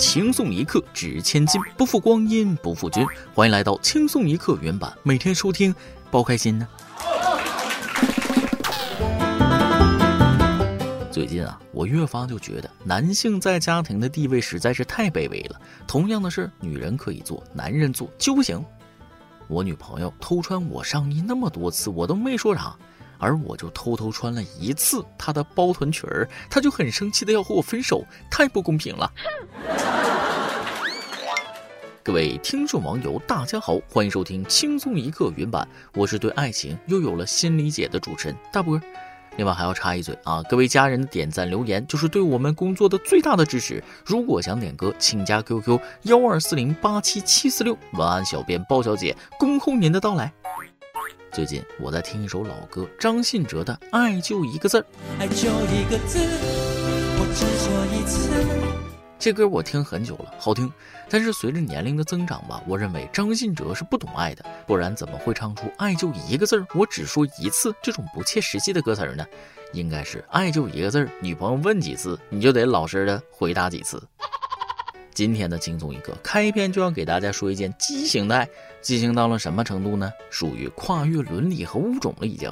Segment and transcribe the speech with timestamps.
[0.00, 3.06] 轻松一刻值千金，不负光阴不负君。
[3.34, 5.74] 欢迎来到轻松一刻原版，每天收听，
[6.10, 6.66] 包开心呢。
[11.12, 15.60] 最近啊，我越发就觉得男性在家庭的地位实在是太卑微了。
[15.86, 18.64] 同样的事，女人可以做，男人做就不行。
[19.48, 22.74] 我女朋友偷穿我上衣那么多次，我都没说啥。
[23.22, 29.12] 而我就偷偷穿了一次她的包臀裙儿，她就很生气的要和我分手，太不公平了。
[32.10, 38.80] 各位听众网友，大家好，欢迎收听轻松一刻云版，我是对爱情又有了新理解的主持人大波。
[39.36, 43.80] 另外还要插一嘴啊，各位家人的点赞留言就是对我们工作的最大的支持。
[44.04, 50.32] 如果想点歌，请加 QQ 幺二四零八七七四六，晚安小编包小姐恭候您的到来。
[51.30, 54.80] 最近我在听一首老歌，张信哲的《爱就一个字儿》。
[55.20, 56.18] 爱就一个字，
[57.20, 58.89] 我只说一次。
[59.20, 60.72] 这歌我听很久了，好听。
[61.10, 69.26] 但是随着年龄的增长吧，我认为张信哲是不懂爱的，不然怎么会唱出“爱就一个字儿，我只说一次”这种不切实际的歌词呢？
[69.74, 74.02] 应该是“爱就一个字儿，女朋友问几次，你就得老实的回答几次”。
[75.12, 78.48] 今天的轻松一刻开篇就要给大家说一件畸形的爱，
[78.80, 80.10] 畸形到了什么程度呢？
[80.30, 82.50] 属于跨越伦理和物种了已经。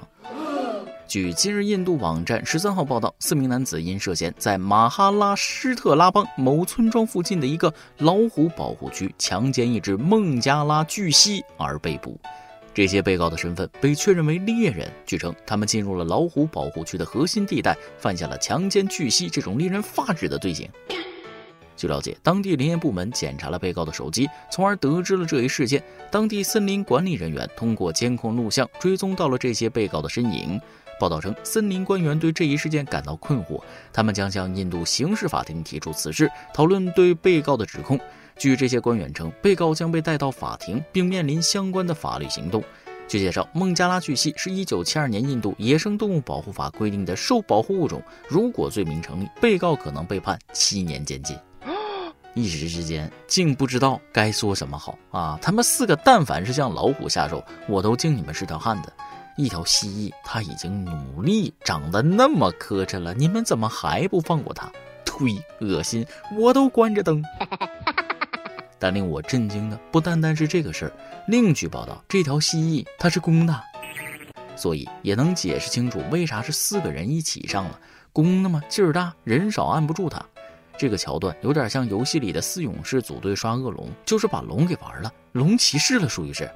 [1.08, 12.20] 据今日印度网站十三号报道，四名男子因涉嫌在马哈拉施特拉邦某村庄附近的一个老虎保护区强奸一只孟加拉巨蜥而被捕。
[12.74, 14.86] 这些被告的身份被确认为猎人。
[15.06, 20.68] 据称，他们进入了老虎保护区的核心地带，犯下了强奸巨蜥这种令人发指的罪行。
[21.74, 25.82] 据了解，当地林业部门检查了被告的手机，从而得知了这一事件。
[26.10, 30.60] 当地森林管理人员通过监控录像追踪到了这些被告的身影。
[30.98, 37.98] 报道称，森林官员对这一事件感到困惑，他们将向印度刑事法庭提出此事，讨论对被告的指控。
[38.36, 42.62] 据这些官员称，被告将被带到法庭，并面临相关的法律行动。
[43.08, 51.36] 据介绍，孟加拉巨蜥是一九七二年印度野生动物保护法规定的受保护物种，如果罪名成立，被告可能被判七年监禁。
[52.34, 55.38] 一时之间，竟不知道该说什么好啊！
[55.42, 58.92] 他们四个，但凡是向老虎下手，我都敬你们是条汉子。
[59.38, 64.70] 一条蜥蜴，它已经努力长得那么磕碜了，你们怎么还不放过它？
[65.06, 65.40] 呸！
[65.60, 66.04] 恶心！
[66.36, 67.22] 我都关着灯。
[68.80, 70.92] 但令我震惊的不单单是这个事儿。
[71.28, 73.60] 另据报道，这条蜥蜴它是公的，
[74.56, 77.78] 所以也能解释清楚为啥是四个人一起上了。
[78.12, 80.20] 公的嘛，劲儿大，人少按不住它。
[80.76, 86.48] 这个桥段有点像游戏里的四勇士组队刷恶龙，就是把龙给玩了，龙骑士了，属于是。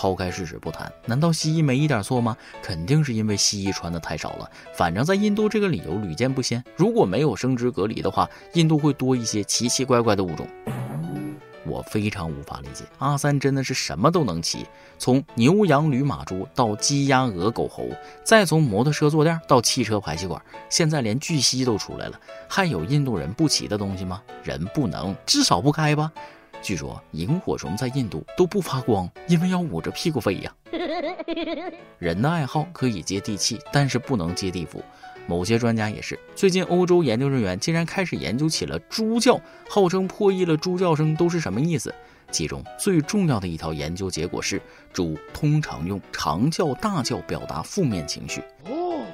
[0.00, 2.34] 抛开事实不谈，难道西医没一点错吗？
[2.62, 4.50] 肯定是因为西医穿的太少了。
[4.74, 6.64] 反正，在印度这个理由屡见不鲜。
[6.74, 10.48] 如果没有生殖隔离的话，印度会多一些奇奇怪怪的物种。
[11.66, 14.66] 我非常无法理解，阿三真的是什么都能骑，
[14.96, 17.86] 从牛羊驴马猪到鸡鸭鹅狗猴，
[18.24, 22.18] 再从摩托车坐垫到汽车排气管，现在连巨蜥都出来了，
[22.48, 24.22] 还有印度人不骑的东西吗？
[24.42, 26.10] 人不能，至少不开吧？
[26.62, 30.54] 据说萤火虫在印度都不发光，因为要捂着屁股飞呀。
[31.98, 34.82] 人的爱好可以接地气，但是不能接地府。
[35.26, 41.94] 某些专家也是，最近欧洲研究人员竟然开始研究起了猪叫，号称破译了猪叫声都是什么意思。
[42.30, 44.60] 其中最重要的一条研究结果是，
[44.92, 48.42] 猪通常用长叫、大叫表达负面情绪。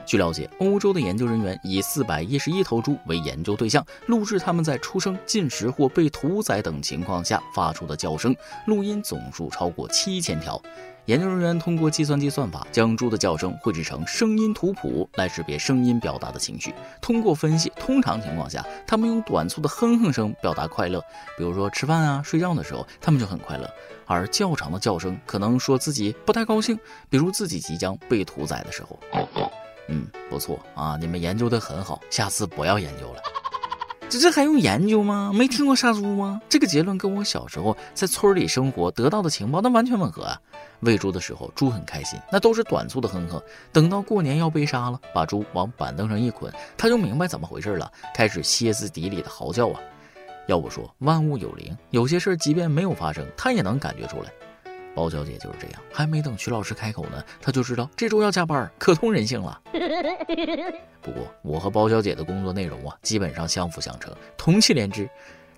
[0.06, 8.34] 据了解，欧洲的研究人员以四百一十一头猪为研究对象，录制他们在出生、进食或被屠宰等情况下发出的叫声，
[8.66, 10.62] 录音总数超过七千条。
[11.06, 16.72] 研究人员通过计算机算法，将猪的叫声绘制成声音图谱，来识别声音表达的情绪。
[17.00, 21.00] 通过分析，通常情况下，他们用短促的哼哼声表达快乐，
[21.36, 23.66] 比如说吃饭啊、睡觉的时候，他们就很快乐；
[24.04, 26.76] 而较长的叫声可能说自己不太高兴，
[27.08, 28.98] 比如自己即将被屠宰的时候。
[29.88, 33.22] 嗯，不错啊，你们研究的很好，下次不要研究了。
[34.08, 35.32] 这这还用研究吗？
[35.34, 36.40] 没听过杀猪吗？
[36.48, 40.40] 这个结论跟我小时候在村里生活得到的情报那完全吻合啊！
[40.80, 43.42] 喂猪的时候，猪很开心，那都是短促的哼哼。
[43.72, 49.80] 等到过年要被杀了，把猪往板凳上一捆，他就明白怎么回事了，开始歇斯底里的嚎叫啊！
[50.46, 54.30] 要不说万物有灵，有些事即便没有发生，他也能感觉出来。
[54.96, 59.60] 包小姐就是这样，还没等徐老师开口呢，她就知道这周要加班，可通人性了。
[61.02, 65.08] 不过我和包小姐的工作内容啊，基本上相辅相成，同气连枝。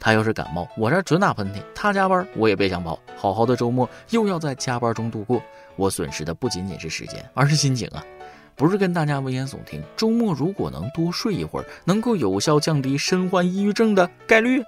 [0.01, 2.99] 她要是感冒，我这准打喷嚏；她加班，我也别想跑。
[3.17, 5.41] 好好的周末又要在加班中度过，
[5.77, 8.05] 我损失的不仅仅是时间，而是心情啊。
[8.57, 9.81] 不是跟大家危言耸听。
[9.97, 14.61] 周末如果能多睡一会儿，能够有效降低身患抑郁症的概率。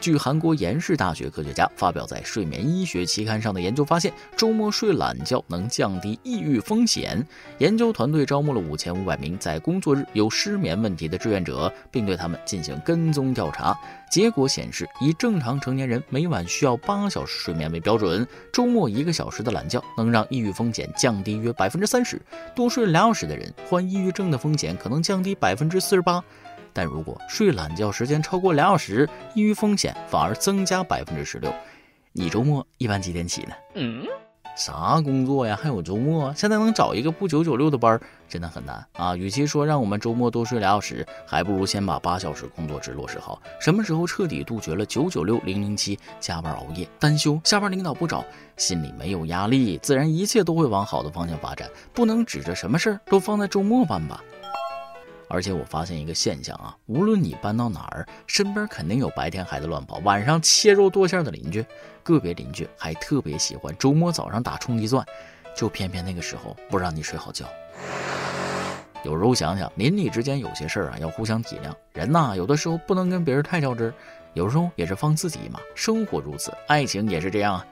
[0.00, 7.24] 据韩国延世大学科学家发表在《睡眠医学》期刊上的研究发现，周末睡懒觉能降低抑郁风险。
[7.58, 13.76] 研究团队招募了五千五百名在工作日有失眠问题的志愿者，并对他们进行跟踪调查。
[14.10, 22.20] 结果显示，以正常成年人每晚需要八小时睡眠为标准，周末一个小时的懒觉能让抑郁风险降低约百分之三十。
[22.54, 26.22] 多睡两小时的人，患抑郁症的风险可能降低百分之四十八。
[26.72, 31.52] 但如果睡懒觉时间超过两小时，抑郁风险反而增加百分之十六。
[32.12, 33.54] 你周末一般几点起呢？
[33.74, 34.04] 嗯，
[34.56, 35.56] 啥工作呀？
[35.60, 36.34] 还有周末？
[36.34, 39.14] 现在能找一个不九九六的班，真的很难啊！
[39.14, 43.40] 与其说让我们周末多睡俩小时，还不如先把八小时工作制落实好。
[43.60, 48.24] 什么时候彻底杜绝了九九六零零七加班熬夜单休，下班领导不找，
[48.56, 51.70] 心里没有压力，自然一切都会往好的方向发展。
[51.92, 54.24] 不能指着什么事儿都放在周末办吧。
[55.28, 61.64] 而且我发现一个现象啊，无论你搬到哪儿，身边肯定有白天孩子乱跑，晚上切肉剁馅的邻居。
[62.02, 65.04] 个别邻居还特别喜欢周末早上打冲击钻，
[65.54, 67.44] 就偏偏那个时候不让你睡好觉。
[69.04, 71.72] 有时候想想，邻里之间有些事儿啊，要互相体谅。
[71.92, 73.94] 人呐，有的时候不能跟别人太较真儿，
[74.32, 75.60] 有时候也是放自己一马。
[75.74, 77.66] 生活如此，爱情也是这样啊。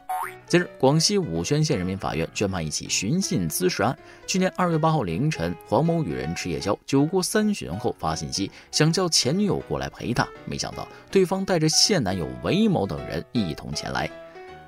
[0.48, 3.98] 近日，广西武宣县人民法院宣判一起寻衅滋事案。
[4.28, 14.08] 去年二月八号凌晨，黄某与人吃夜宵，酒过三巡后发信息想叫前女友过来陪他，没想到对方带着现男友韦某等人一同前来。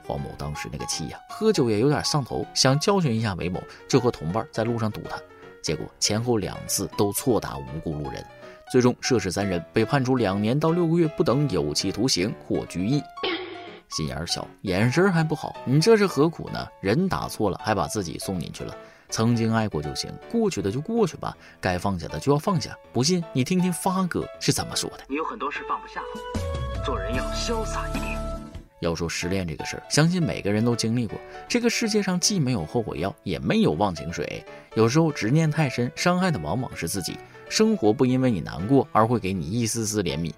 [0.04, 5.16] 黄某当时那个气呀，喝酒也有点上头，想教训一下韦某，就和同伴在路上堵他，
[5.62, 8.24] 结果前后两次都错打无辜路人，
[8.72, 13.00] 最终涉事三人被判处两年到六个月不等有期徒刑或拘役。
[13.90, 16.66] 心眼小，眼神还不好，你这是何苦呢？
[16.80, 18.76] 人打错了，还把自己送进去了。
[19.10, 22.76] 曾经爱过就行，过去的就过去吧，该放下的就要放下。
[22.92, 24.98] 不信你听听发哥是怎么说的。
[25.08, 26.02] 你有很多事放不下，
[26.84, 28.18] 做人要潇洒一点。
[28.80, 31.18] 要说失恋这个事儿，相信每个人都经历过。
[31.48, 34.44] 这个世界上既没有后悔药，也没有忘情水。
[34.74, 37.18] 有时候执念太深，伤害的往往是自己。
[37.48, 40.30] 生活不因为你难过而会给你一丝丝怜悯。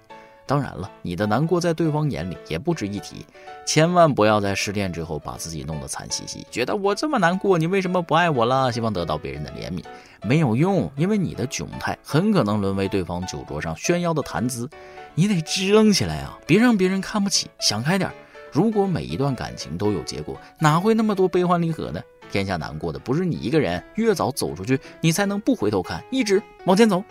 [0.45, 3.25] 当然了，你的难过在对方眼里也不值一提，
[3.65, 8.71] 千万不要在失恋之后把自己弄得惨兮兮，觉得我这么难过，你为什么不爱我了？
[8.71, 9.83] 希望得到别人的怜悯，
[10.23, 14.69] 没有用，因为你的窘态很可能沦为对方酒桌上炫耀的谈资。
[15.15, 18.11] 你得支棱起来啊，别让别人看不起，想开点。
[18.51, 22.01] 如果每一段感情都有结果，哪会那么多悲欢离合呢？
[22.29, 27.03] 天下难过的不是你一个人，越早走出去，你才能不回头看，一直往前走。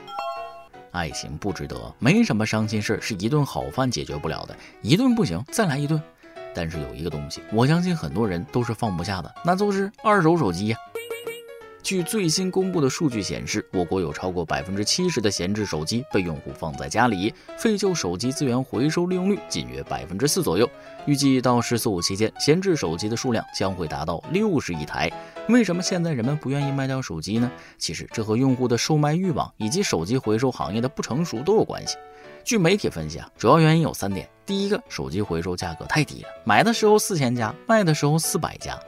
[0.92, 6.00] 爱情不值得，没什么伤心事是一顿好饭解决不了的，一顿不行再来一顿。
[6.52, 10.76] 但是有一个东西，我相信很多人都是放不下的，那就是二手手机呀。
[11.90, 20.70] 据最新公布的数据显示，我国有超过百分之七十的闲置手机被用户放在家里，废旧手机资源回收利用率仅约百分之四左右。
[21.04, 25.10] 预计到“十四五”期间，闲置手机的数量将会达到六十亿台。
[25.48, 27.50] 为什么现在人们不愿意卖掉手机呢？
[27.76, 31.96] 其实这和用户的售卖欲望以及手机回收行业的不成熟都有关系。
[32.44, 38.78] 据媒体分析啊，主要原因有三点：第一个，手机回收价格太低了，买的时候四千加，卖的时候四百加。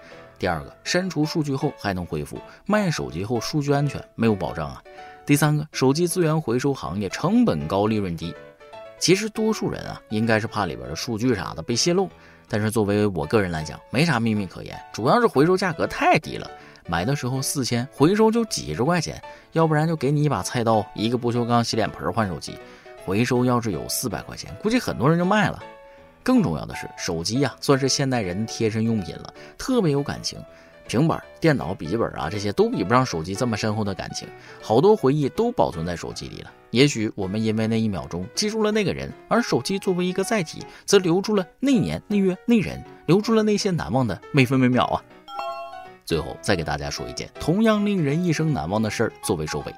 [0.42, 2.36] 第二个，删除数据后还能恢复，
[2.66, 4.82] 卖手机后数据安全没有保障啊。
[5.24, 8.34] 第三个，手机资源回收行业成本高，利润低。
[8.98, 12.10] 其实多数人啊，应该是怕里边的数据啥的被泄露。
[12.48, 16.50] 但是作为我个人来讲，没啥秘密可言，主要是回收价格太低了。
[16.88, 22.58] 买的时候四千，回收就几十块钱，要不然就给你一把菜刀，一个不锈钢洗脸盆换手机。
[23.04, 25.62] 回收要是有四百块钱，估计很多人就卖了。
[26.22, 30.38] 更重要的是，手机呀，算是现代人贴身用品了，特别有感情。
[30.88, 34.28] 平板、电脑、笔记本啊，这些都比不上手机这么深厚的感情，
[34.60, 36.50] 好多回忆都保存在手机里了。
[36.70, 45.00] 也许我们因为那一秒钟记住了那个人，而手机作为一个载体，则留住了那年那月那人，留住了那些难忘的每分每秒啊。
[46.04, 49.72] 最后再给大家说一件同样令人一生难忘的事儿作为收尾。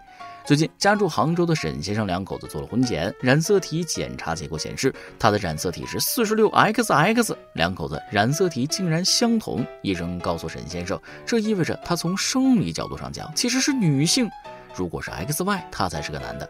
[0.46, 9.64] 最近，家住杭州的沈先生两口子做了婚检，染色体检查结果显示，他的染色体是四十六 XX，两口子染色体竟然相同。
[9.80, 14.30] 医生告诉沈先生，这意味着他从生理角度上讲其实是女性，
[14.76, 16.46] 如果是 XY，他才是个男的。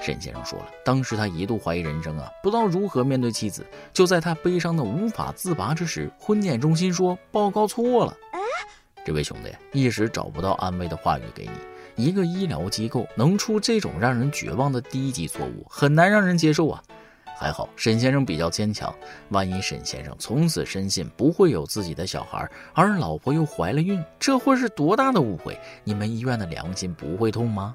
[0.00, 3.66] 沈先生说了，当时他一度怀疑人生啊，不知道如何面对妻子。
[3.92, 8.16] 就在他悲伤的无法自拔之时，婚检中心说报告错了。
[9.04, 11.73] 这位兄弟一时找不到安慰的话语给你。
[11.96, 16.82] 一个医疗机构能出这种让人绝望的低级错误，很难让人接受啊！
[17.36, 18.94] 还好沈先生比较坚强，
[19.30, 25.58] 万一沈先生从此深信不会有自己的小孩，而老婆又怀了孕，这会是多大的误会？
[25.82, 27.74] 你们医院的良心不会痛吗？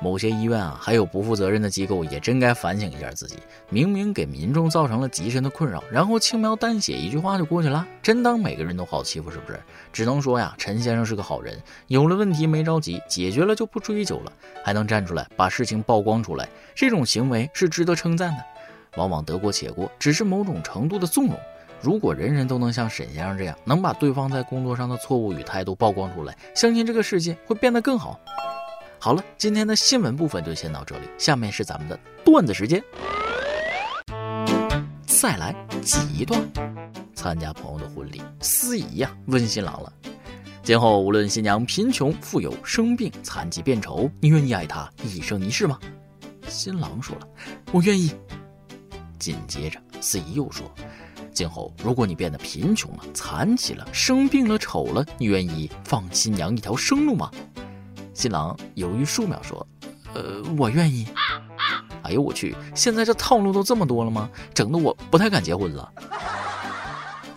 [0.00, 3.36] 某些医院啊，还有不负责任的机构，也真该反省一下自己。
[3.68, 9.58] 明明给民众造成了极深的困扰，然后轻描淡写一句话就过去了，真当每个人都好欺负是不是？
[9.92, 14.32] 只能说呀，陈先生是个好人，有了问题没着急，解决了就不追究了，
[14.64, 18.44] 还能站出来把事情曝光出来，这种行为是值得称赞的。
[18.96, 21.36] 往往得过且过，只是某种程度的纵容。
[21.80, 28.18] 如果人人都能像沈先生这样，能把对方在工作上的错误与态度曝光出来，相信这个世界会变得更好。
[29.00, 32.82] 好了，今天的新闻部分就先到这里，下面是咱们的段子时间。
[35.06, 36.40] 再来挤一段。
[37.14, 39.92] 参加朋友的婚礼，司仪呀问新郎了：
[40.62, 45.78] 今后无论新娘贫穷富有、生病残疾变丑，你愿意爱她一生一世吗？
[46.48, 47.28] 新郎说了：
[47.72, 48.12] 我愿意。
[49.18, 50.68] 紧接着，司仪又说：
[51.32, 57.30] 今后如果你变得贫穷了、残疾了、生病了、丑了，你愿意放新娘一条生路吗？
[58.18, 59.64] 新郎犹豫数秒说
[60.12, 61.06] ：“呃，我愿意。”
[62.02, 62.52] 哎呦我去！
[62.74, 64.28] 现在这套路都这么多了吗？
[64.52, 65.88] 整的我不太敢结婚了。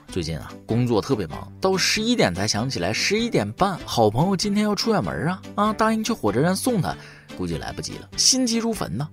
[0.07, 5.73] 最近啊，工作特别忙，到十一点才想起来，十一点半好朋友今天要出远门啊啊！
[5.73, 6.97] 答应去火车站送他，
[7.37, 9.07] 估计来不及了，心急如焚呐。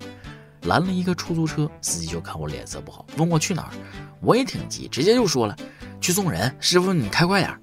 [0.63, 3.71] 拦了一个出租车，司机就看我脸色不好，问我去哪儿。
[4.23, 5.55] 我也挺急，直接就说了
[6.01, 7.61] ：“去送人。”师傅，你开快点。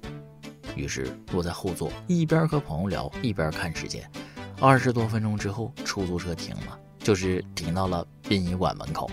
[0.76, 4.08] 于是坐在后座，一边和朋友聊，一边看时间。
[4.60, 9.10] 二十多分钟之后，出租车停了，就是停到了殡仪馆门口。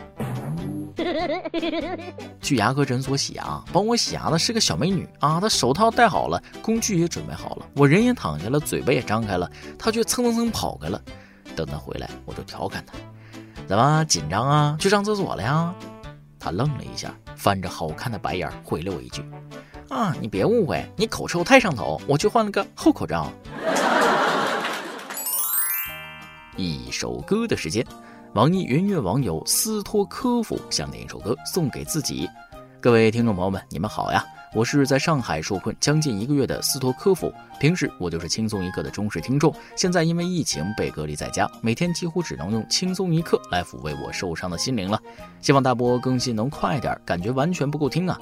[2.39, 11.01] 去牙科诊所洗牙，帮我洗牙的是个小美女啊，她手套戴好了，工具也准备好了，我人也躺下了，嘴巴也张开了，她却蹭蹭蹭跑开了。
[11.55, 12.93] 等她回来，我就调侃她
[13.67, 14.77] ：“怎么紧张啊？
[14.79, 15.73] 去上厕所了呀？”
[16.39, 19.23] 她愣了一下，翻着好看的白眼回了我一句。
[19.89, 23.31] 啊，你别误会，你口臭太上头，我去换了个厚口罩。
[26.55, 27.85] 一首歌的时间，
[28.33, 32.29] 网易云乐网友斯托科夫想点一首歌送给自己。
[32.79, 34.23] 各位听众朋友们，你们好呀，
[34.53, 37.33] 我是在上海受困将近一个月的斯托科夫。
[37.59, 44.99] 平时我就是轻松一刻的忠实听众，现在因为疫情被隔离在家，每天几乎只能用轻松一刻来抚慰我受伤的心灵了。
[45.41, 48.19] 希望大波更新能快点，感觉完全不够听啊。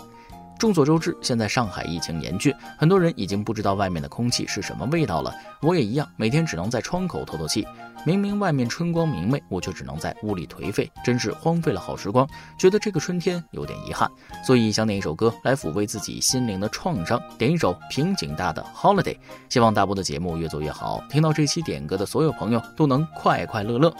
[0.61, 5.33] 众所周知，现在上海疫情严峻，很多人已经不知道外面的空气是什么味道了。
[5.59, 7.65] 我也一样，每天只能在窗口透透气。
[8.05, 12.29] 明明外面春光明媚，我却只能在屋里颓废，真是荒废了好时光。
[12.59, 14.07] 觉得这个春天有点遗憾，
[14.45, 19.15] 所以想点一首歌来抚慰自己心灵的创伤，点一首平井大的《Holiday》。
[19.49, 23.91] 希望大波的节目越做越好，听到这期点歌的所有朋友都能快快乐乐。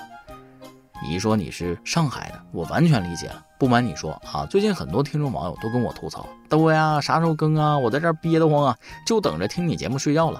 [1.04, 3.44] 你一说你是上海的，我完全理解了。
[3.58, 7.78] 不瞒你说啊，最近很多听众网友都跟我吐槽，都呀，啥时候更啊？
[7.78, 10.40] 我在这憋得慌啊，就等着听你节目睡觉了。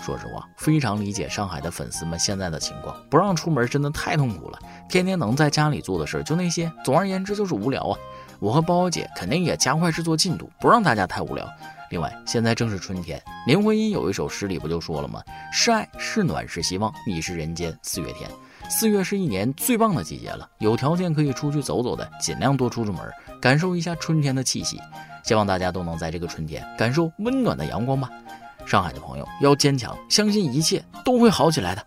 [0.00, 4.58] 说实话，非常理解上海的粉丝们现在的情况，不让出门真的太痛苦了。
[4.88, 7.98] 天天能在家里做的事就那些，总而言之就是无聊啊。
[8.38, 11.48] 我和包包姐肯定也加快制作进度，不让大家太无聊。
[11.90, 15.22] 另外，现在正是春天，林徽因有一首诗里不就说了吗？
[15.52, 18.28] 是爱是暖是希望，你是人间四月天。
[18.68, 23.00] 四月是一年最棒的季节了，有条件可以出去走走的，尽量多出出门，
[23.40, 24.78] 感受一下春天的气息。
[25.24, 28.08] 希望大家都能在这个春天感受温暖的阳光吧。
[28.64, 31.86] 上海的朋友要坚强，相信一切都会好起来的。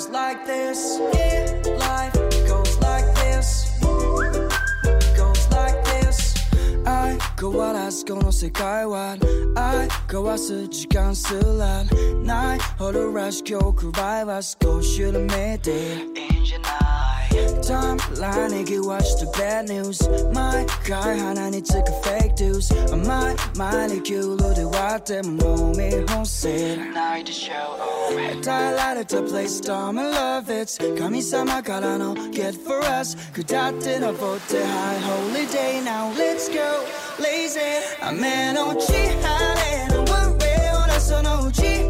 [0.00, 0.08] life
[2.48, 3.78] goes like this.
[5.14, 6.34] Goes like this.
[6.86, 9.18] I go out as go no 世界は
[9.54, 11.84] I go out す時間すら
[12.24, 16.69] ないほどらし曲バイは少し緩めていいんじゃない
[18.30, 20.00] Timeline watch the bad news
[20.32, 24.62] My guy 하나니 took a fake news My 많이 기울어대
[25.22, 27.76] 몸이 혼세 Night show
[28.42, 31.20] Dilated to play storm and love it's 감히
[31.62, 36.84] 갈아놓 get for us 그다때는 보태 high holiday Now let's go
[37.18, 41.89] lazy I'm in on 취하네 worry 원해서 너 취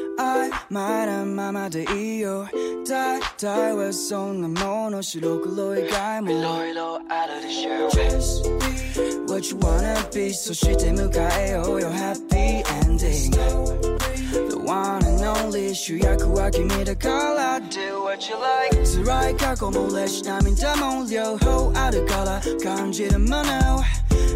[0.70, 2.46] I まだままでいいよ
[2.88, 11.10] 大体はそんなもの白黒以外もいろいろあるでしょう Just be what you wanna be そして迎
[11.40, 13.30] えようよ Happy ending
[14.50, 23.82] The one and only 主役は君だから Do what you like 辛い過去も嬉し涙も両方あるから感じるもの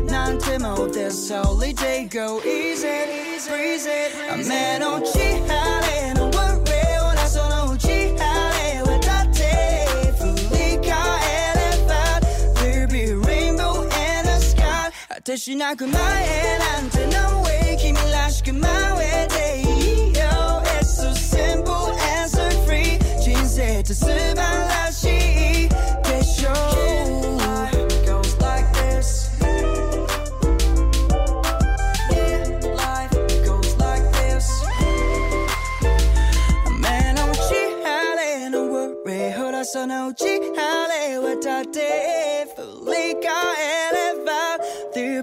[0.06, 5.83] なんても This holiday go easy breeze it 雨のち晴れ
[15.14, 15.92] sky 果てしなく前
[16.24, 18.60] へなんて No way 君らしく真
[18.96, 24.73] 上でいいよ It's so simple and so free 人生って素晴らしい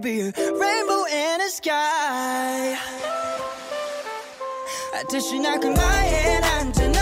[0.02, 2.76] be a rainbow in the sky
[4.92, 5.78] 果てしなく前
[6.10, 7.01] へなんて No